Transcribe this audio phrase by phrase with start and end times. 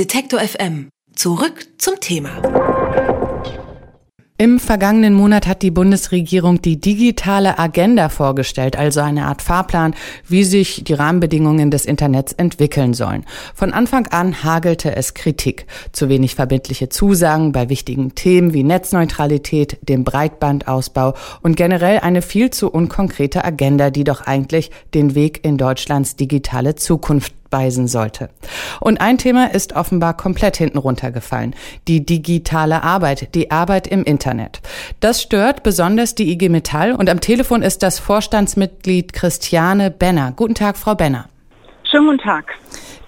[0.00, 0.88] Detektor FM.
[1.14, 2.30] Zurück zum Thema.
[4.38, 9.94] Im vergangenen Monat hat die Bundesregierung die digitale Agenda vorgestellt, also eine Art Fahrplan,
[10.26, 13.26] wie sich die Rahmenbedingungen des Internets entwickeln sollen.
[13.54, 15.66] Von Anfang an hagelte es Kritik.
[15.92, 21.12] Zu wenig verbindliche Zusagen bei wichtigen Themen wie Netzneutralität, dem Breitbandausbau
[21.42, 26.74] und generell eine viel zu unkonkrete Agenda, die doch eigentlich den Weg in Deutschlands digitale
[26.74, 28.30] Zukunft weisen sollte.
[28.80, 31.54] Und ein Thema ist offenbar komplett hinten runtergefallen.
[31.88, 34.60] Die digitale Arbeit, die Arbeit im Internet.
[35.00, 40.32] Das stört besonders die IG Metall und am Telefon ist das Vorstandsmitglied Christiane Benner.
[40.34, 41.26] Guten Tag, Frau Benner.
[41.84, 42.54] Schönen guten Tag.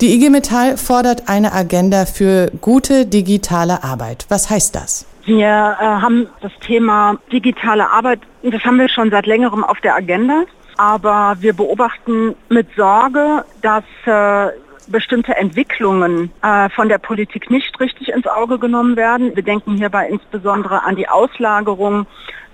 [0.00, 4.26] Die IG Metall fordert eine Agenda für gute digitale Arbeit.
[4.28, 5.06] Was heißt das?
[5.24, 9.94] Wir äh, haben das Thema digitale Arbeit, das haben wir schon seit längerem auf der
[9.94, 10.42] Agenda.
[10.82, 14.50] Aber wir beobachten mit Sorge, dass äh,
[14.88, 19.36] bestimmte Entwicklungen äh, von der Politik nicht richtig ins Auge genommen werden.
[19.36, 22.06] Wir denken hierbei insbesondere an die Auslagerung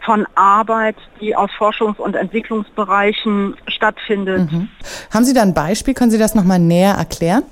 [0.05, 4.53] von Arbeit, die aus Forschungs- und Entwicklungsbereichen stattfindet.
[4.53, 4.69] Mhm.
[5.11, 5.95] Haben Sie da ein Beispiel?
[5.95, 7.45] Können Sie das nochmal näher erklären?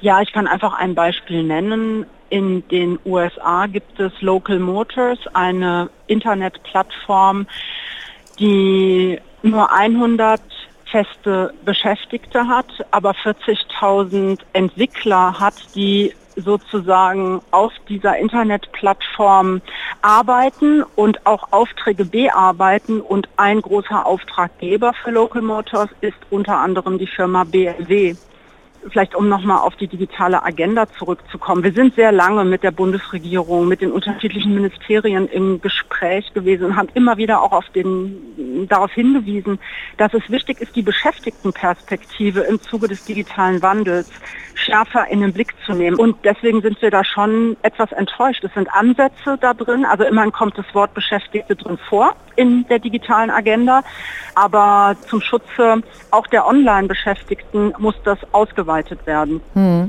[0.00, 2.06] Ja, ich kann einfach ein Beispiel nennen.
[2.28, 7.46] In den USA gibt es Local Motors, eine Internetplattform,
[8.40, 10.40] die nur 100
[10.90, 19.60] feste Beschäftigte hat, aber 40.000 Entwickler hat, die sozusagen auf dieser Internetplattform
[20.02, 23.00] arbeiten und auch Aufträge bearbeiten.
[23.00, 28.14] Und ein großer Auftraggeber für Local Motors ist unter anderem die Firma BMW
[28.90, 31.62] vielleicht um nochmal auf die digitale Agenda zurückzukommen.
[31.62, 36.76] Wir sind sehr lange mit der Bundesregierung, mit den unterschiedlichen Ministerien im Gespräch gewesen und
[36.76, 39.58] haben immer wieder auch auf den, darauf hingewiesen,
[39.96, 44.10] dass es wichtig ist, die Beschäftigtenperspektive im Zuge des digitalen Wandels
[44.54, 45.98] schärfer in den Blick zu nehmen.
[45.98, 48.44] Und deswegen sind wir da schon etwas enttäuscht.
[48.44, 52.78] Es sind Ansätze da drin, also immerhin kommt das Wort Beschäftigte drin vor in der
[52.78, 53.82] digitalen Agenda,
[54.34, 59.40] aber zum Schutze auch der Online-Beschäftigten muss das ausgeweitet werden.
[59.54, 59.88] Hm.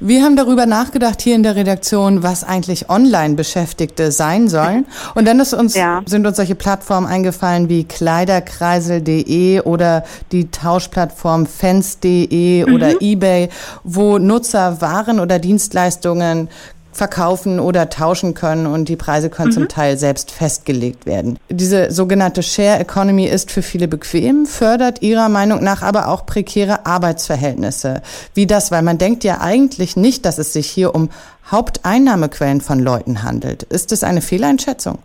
[0.00, 4.86] Wir haben darüber nachgedacht hier in der Redaktion, was eigentlich Online-Beschäftigte sein sollen.
[5.14, 6.00] Und dann uns, ja.
[6.06, 12.74] sind uns solche Plattformen eingefallen wie kleiderkreisel.de oder die Tauschplattform fence.de mhm.
[12.74, 13.50] oder eBay,
[13.84, 16.48] wo Nutzer Waren oder Dienstleistungen
[16.92, 19.54] verkaufen oder tauschen können und die Preise können mhm.
[19.54, 21.38] zum Teil selbst festgelegt werden.
[21.48, 26.86] Diese sogenannte Share Economy ist für viele bequem, fördert ihrer Meinung nach aber auch prekäre
[26.86, 28.02] Arbeitsverhältnisse.
[28.34, 31.10] Wie das, weil man denkt ja eigentlich nicht, dass es sich hier um
[31.50, 33.62] Haupteinnahmequellen von Leuten handelt.
[33.64, 34.98] Ist das eine Fehleinschätzung?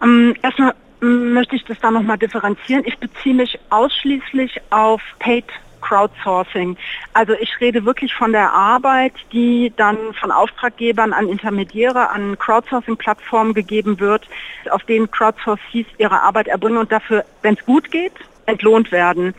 [0.00, 2.84] Um, ähm, erstmal möchte ich das da nochmal differenzieren.
[2.86, 5.44] Ich beziehe mich ausschließlich auf Paid
[5.80, 6.76] Crowdsourcing.
[7.14, 13.54] Also ich rede wirklich von der Arbeit, die dann von Auftraggebern an Intermediäre, an Crowdsourcing-Plattformen
[13.54, 14.28] gegeben wird,
[14.70, 18.12] auf denen Crowdsources ihre Arbeit erbringen und dafür, wenn es gut geht,
[18.46, 19.34] entlohnt werden.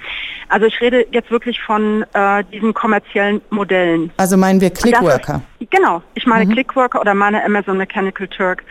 [0.50, 4.12] Also ich rede jetzt wirklich von äh, diesen kommerziellen Modellen.
[4.18, 5.42] Also meinen wir Clickworker?
[5.60, 6.54] Ist, genau, ich meine mhm.
[6.54, 8.64] Clickworker oder meine Amazon Mechanical Turk.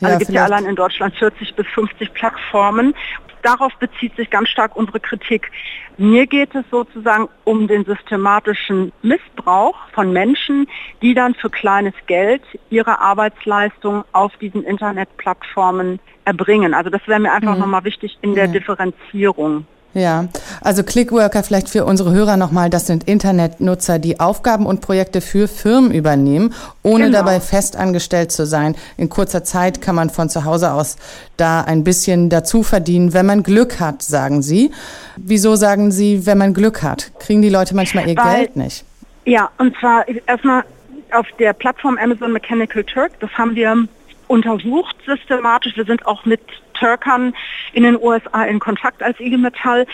[0.00, 2.94] Also ja, gibt ja allein in Deutschland 40 bis 50 Plattformen
[3.42, 5.50] darauf bezieht sich ganz stark unsere Kritik.
[5.96, 10.68] Mir geht es sozusagen um den systematischen Missbrauch von Menschen,
[11.02, 16.74] die dann für kleines Geld ihre Arbeitsleistung auf diesen Internetplattformen erbringen.
[16.74, 17.60] Also das wäre mir einfach mhm.
[17.60, 18.52] nochmal wichtig in der ja.
[18.52, 19.66] Differenzierung.
[19.94, 20.28] Ja,
[20.60, 25.48] also Clickworker vielleicht für unsere Hörer nochmal, das sind Internetnutzer, die Aufgaben und Projekte für
[25.48, 27.18] Firmen übernehmen, ohne genau.
[27.18, 28.76] dabei festangestellt zu sein.
[28.98, 30.96] In kurzer Zeit kann man von zu Hause aus
[31.38, 34.72] da ein bisschen dazu verdienen, wenn man Glück hat, sagen Sie.
[35.16, 37.10] Wieso sagen Sie, wenn man Glück hat?
[37.18, 38.84] Kriegen die Leute manchmal ihr Weil, Geld nicht?
[39.24, 40.64] Ja, und zwar erstmal
[41.12, 43.88] auf der Plattform Amazon Mechanical Turk, das haben wir
[44.28, 45.76] untersucht systematisch.
[45.76, 46.40] Wir sind auch mit
[46.74, 47.34] Turkern
[47.72, 49.86] in den USA in Kontakt als IG Metall.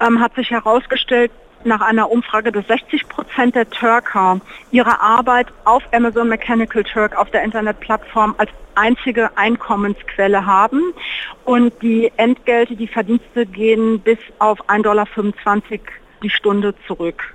[0.00, 1.30] Ähm, hat sich herausgestellt,
[1.64, 4.40] nach einer Umfrage, dass 60 Prozent der Turker
[4.70, 10.92] ihre Arbeit auf Amazon Mechanical Turk auf der Internetplattform als einzige Einkommensquelle haben
[11.44, 15.06] und die Entgelte, die Verdienste gehen bis auf 1,25 Dollar
[16.22, 17.34] die Stunde zurück.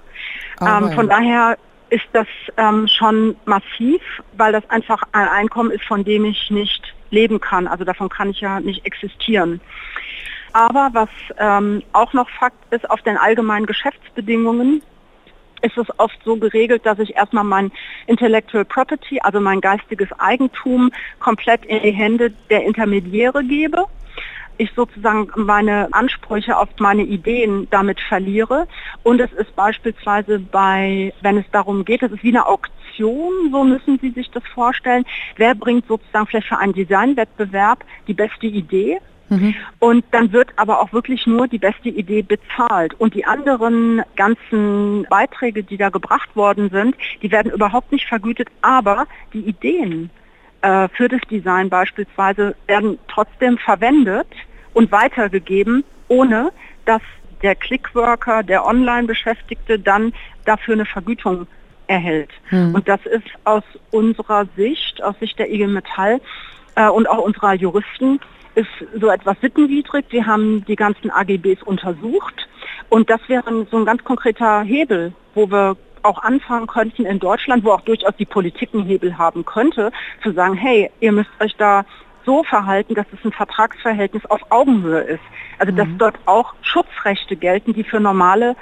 [0.60, 1.58] Oh, ähm, von daher
[1.90, 2.28] ist das
[2.58, 4.02] ähm, schon massiv,
[4.34, 7.68] weil das einfach ein Einkommen ist, von dem ich nicht leben kann.
[7.68, 9.60] Also davon kann ich ja nicht existieren.
[10.54, 14.82] Aber was ähm, auch noch Fakt ist, auf den allgemeinen Geschäftsbedingungen
[15.62, 17.72] ist es oft so geregelt, dass ich erstmal mein
[18.08, 23.86] Intellectual Property, also mein geistiges Eigentum, komplett in die Hände der Intermediäre gebe
[24.60, 28.68] ich sozusagen meine Ansprüche auf meine Ideen damit verliere.
[29.04, 32.74] Und es ist beispielsweise bei, wenn es darum geht, es ist wie eine Auktion
[33.52, 35.06] so müssen Sie sich das vorstellen.
[35.38, 39.00] Wer bringt sozusagen vielleicht für einen Designwettbewerb die beste Idee?
[39.30, 39.56] Mhm.
[39.78, 43.00] Und dann wird aber auch wirklich nur die beste Idee bezahlt.
[43.00, 48.50] Und die anderen ganzen Beiträge, die da gebracht worden sind, die werden überhaupt nicht vergütet.
[48.62, 50.10] Aber die Ideen
[50.62, 54.28] äh, für das Design beispielsweise werden trotzdem verwendet
[54.74, 56.52] und weitergegeben, ohne
[56.86, 57.02] dass
[57.42, 60.14] der Clickworker, der Online-Beschäftigte dann
[60.46, 61.48] dafür eine Vergütung
[61.88, 62.30] erhält.
[62.52, 62.76] Mhm.
[62.76, 66.22] Und das ist aus unserer Sicht, aus Sicht der IG Metall
[66.76, 68.20] äh, und auch unserer Juristen,
[68.56, 68.68] ist
[69.00, 70.06] so etwas sittenwidrig.
[70.10, 72.48] Wir haben die ganzen AGBs untersucht
[72.90, 77.64] und das wäre so ein ganz konkreter Hebel, wo wir auch anfangen könnten in Deutschland,
[77.64, 79.92] wo auch durchaus die Politik einen Hebel haben könnte,
[80.24, 81.86] zu sagen, hey, ihr müsst euch da
[82.26, 85.24] so verhalten, dass es ein Vertragsverhältnis auf Augenhöhe ist.
[85.58, 85.98] Also dass mhm.
[85.98, 88.56] dort auch Schutzrechte gelten, die für normale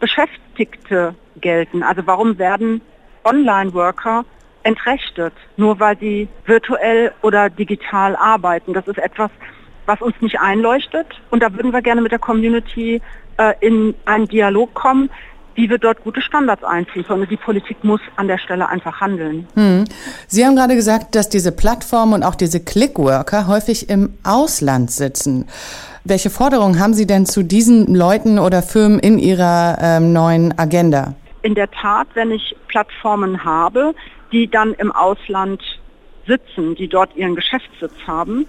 [0.00, 1.82] Beschäftigte gelten.
[1.82, 2.80] Also warum werden
[3.24, 4.24] Online-Worker
[4.62, 8.72] entrechtet, nur weil sie virtuell oder digital arbeiten?
[8.72, 9.30] Das ist etwas,
[9.86, 11.06] was uns nicht einleuchtet.
[11.30, 13.00] Und da würden wir gerne mit der Community
[13.38, 15.10] äh, in einen Dialog kommen,
[15.56, 17.26] wie wir dort gute Standards einziehen können.
[17.28, 19.48] Die Politik muss an der Stelle einfach handeln.
[19.54, 19.84] Hm.
[20.28, 25.46] Sie haben gerade gesagt, dass diese Plattformen und auch diese Clickworker häufig im Ausland sitzen.
[26.04, 31.14] Welche Forderungen haben Sie denn zu diesen Leuten oder Firmen in Ihrer ähm, neuen Agenda?
[31.42, 33.94] In der Tat, wenn ich Plattformen habe,
[34.30, 35.62] die dann im Ausland
[36.26, 38.46] sitzen, die dort ihren Geschäftssitz haben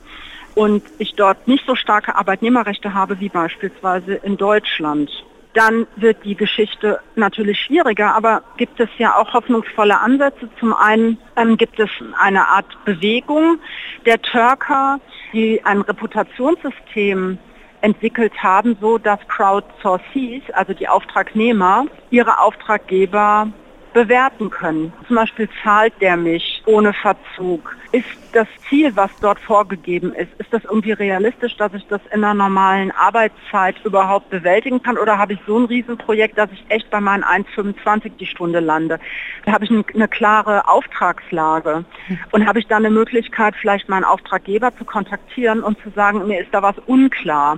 [0.56, 5.10] und ich dort nicht so starke Arbeitnehmerrechte habe wie beispielsweise in Deutschland
[5.58, 8.16] dann wird die Geschichte natürlich schwieriger.
[8.16, 10.50] Aber gibt es ja auch hoffnungsvolle Ansätze.
[10.60, 11.90] Zum einen ähm, gibt es
[12.20, 13.60] eine Art Bewegung
[14.06, 15.00] der Türker,
[15.34, 17.40] die ein Reputationssystem
[17.82, 23.52] entwickelt haben, so dass Crowdsourcees, also die Auftragnehmer, ihre Auftraggeber
[23.98, 24.94] bewerten können.
[25.08, 27.76] Zum Beispiel zahlt der mich ohne Verzug.
[27.92, 32.24] Ist das Ziel, was dort vorgegeben ist, ist das irgendwie realistisch, dass ich das in
[32.24, 35.00] einer normalen Arbeitszeit überhaupt bewältigen kann?
[35.00, 39.00] Oder habe ich so ein Riesenprojekt, dass ich echt bei meinen 1,25 die Stunde lande?
[39.46, 41.84] Da habe ich eine klare Auftragslage.
[42.30, 46.42] Und habe ich dann eine Möglichkeit, vielleicht meinen Auftraggeber zu kontaktieren und zu sagen, mir
[46.42, 47.58] ist da was unklar.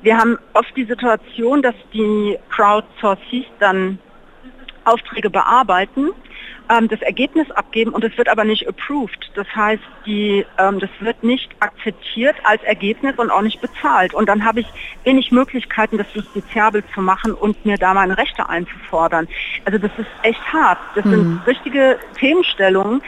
[0.00, 3.98] Wir haben oft die Situation, dass die Crowdsources dann
[4.88, 6.10] Aufträge bearbeiten,
[6.70, 9.30] ähm, das Ergebnis abgeben und es wird aber nicht approved.
[9.34, 14.14] Das heißt, die, ähm, das wird nicht akzeptiert als Ergebnis und auch nicht bezahlt.
[14.14, 14.66] Und dann habe ich
[15.04, 19.28] wenig Möglichkeiten, das justiziabel zu machen und mir da meine Rechte einzufordern.
[19.64, 20.78] Also das ist echt hart.
[20.94, 21.10] Das mhm.
[21.10, 23.02] sind richtige Themenstellungen,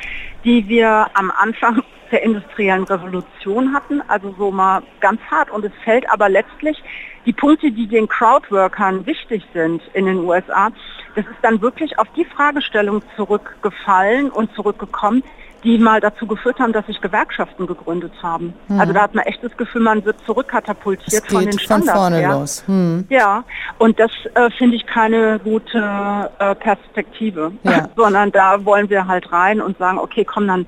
[0.44, 5.51] die wir am Anfang der industriellen Revolution hatten, also so mal ganz hart.
[5.51, 6.83] Und es fällt aber letztlich
[7.27, 10.71] die Punkte, die den Crowdworkern wichtig sind in den USA,
[11.15, 15.23] das ist dann wirklich auf die Fragestellung zurückgefallen und zurückgekommen,
[15.65, 18.55] die mal dazu geführt haben, dass sich Gewerkschaften gegründet haben.
[18.69, 18.81] Hm.
[18.81, 21.91] Also da hat man echt das Gefühl, man wird zurückkatapultiert von den Standards.
[21.91, 22.33] Von vorne her.
[22.33, 22.65] los.
[22.67, 23.06] Hm.
[23.11, 23.45] Ja,
[23.79, 27.89] und das äh, finde ich keine gute äh, Perspektive, ja.
[27.97, 30.67] sondern da wollen wir halt rein und sagen, okay, komm, dann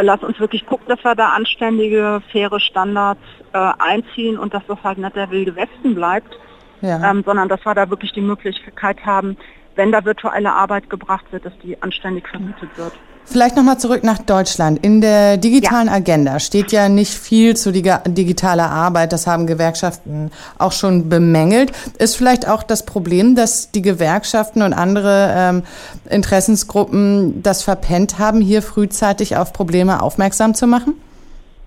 [0.00, 3.20] lass uns wirklich gucken, dass wir da anständige, faire Standards
[3.52, 6.38] äh, einziehen und dass das halt nicht der wilde Westen bleibt,
[6.80, 7.10] ja.
[7.10, 9.36] ähm, sondern dass wir da wirklich die Möglichkeit haben,
[9.74, 12.92] wenn da virtuelle Arbeit gebracht wird, dass die anständig vermietet wird.
[13.24, 14.84] Vielleicht nochmal zurück nach Deutschland.
[14.84, 15.94] In der digitalen ja.
[15.94, 19.12] Agenda steht ja nicht viel zu digitaler Arbeit.
[19.12, 21.72] Das haben Gewerkschaften auch schon bemängelt.
[21.98, 25.62] Ist vielleicht auch das Problem, dass die Gewerkschaften und andere ähm,
[26.10, 30.94] Interessensgruppen das verpennt haben, hier frühzeitig auf Probleme aufmerksam zu machen?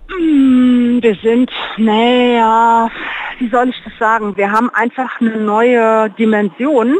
[0.08, 2.88] Hm, wir sind, naja,
[3.38, 4.36] wie soll ich das sagen?
[4.36, 6.96] Wir haben einfach eine neue Dimension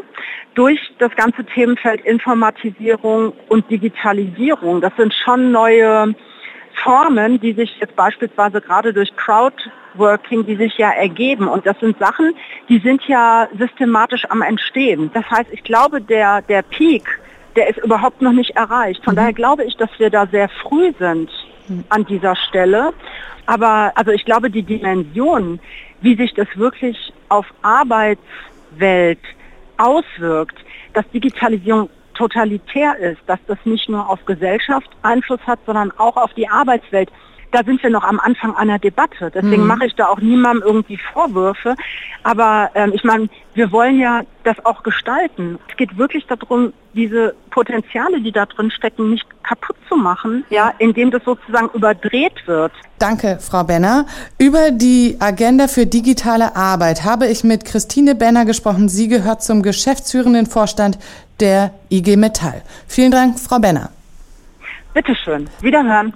[0.57, 4.81] durch das ganze Themenfeld Informatisierung und Digitalisierung.
[4.81, 6.15] Das sind schon neue
[6.83, 11.47] Formen, die sich jetzt beispielsweise gerade durch Crowdworking, die sich ja ergeben.
[11.47, 12.35] Und das sind Sachen,
[12.71, 15.11] die sind ja systematisch am Entstehen.
[15.13, 17.05] Das heißt, ich glaube, der, der Peak,
[17.55, 19.05] der ist überhaupt noch nicht erreicht.
[19.05, 19.17] Von mhm.
[19.17, 21.31] daher glaube ich, dass wir da sehr früh sind
[21.69, 21.85] mhm.
[21.91, 22.95] an dieser Stelle.
[23.45, 25.61] Aber also ich glaube, die Dimension,
[26.01, 29.21] wie sich das wirklich auf Arbeitswelt
[29.79, 30.57] auswirkt,
[30.95, 36.33] dass Digitalisierung totalitär ist, dass das nicht nur auf Gesellschaft Einfluss hat, sondern auch auf
[36.35, 37.11] die Arbeitswelt.
[37.53, 39.31] Da sind wir noch am Anfang einer Debatte.
[39.35, 39.69] Deswegen mhm.
[39.69, 41.75] mache ich da auch niemandem irgendwie Vorwürfe.
[42.23, 45.59] Aber ähm, ich meine, wir wollen ja das auch gestalten.
[45.69, 50.73] Es geht wirklich darum, diese Potenziale, die da drin stecken, nicht kaputt zu machen, ja,
[50.79, 52.73] indem das sozusagen überdreht wird.
[52.99, 54.07] Danke, Frau Benner.
[54.39, 58.89] Über die Agenda für digitale Arbeit habe ich mit Christine Benner gesprochen.
[58.89, 60.99] Sie gehört zum geschäftsführenden Vorstand
[61.39, 62.63] der IG Metall.
[62.89, 63.91] Vielen Dank, Frau Benner.
[64.95, 65.49] Bitteschön.
[65.61, 66.16] Wiederhören.